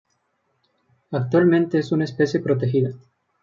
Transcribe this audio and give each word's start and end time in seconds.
Actualmente 1.11 1.77
es 1.77 1.91
una 1.91 2.05
especie 2.05 2.39
protegida. 2.39 2.89